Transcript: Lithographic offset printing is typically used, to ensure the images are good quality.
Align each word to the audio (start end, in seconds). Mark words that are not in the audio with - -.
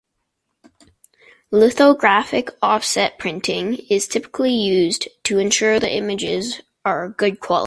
Lithographic 1.51 2.49
offset 2.59 3.19
printing 3.19 3.75
is 3.87 4.07
typically 4.07 4.49
used, 4.51 5.07
to 5.25 5.37
ensure 5.37 5.79
the 5.79 5.93
images 5.95 6.59
are 6.83 7.09
good 7.09 7.39
quality. 7.39 7.59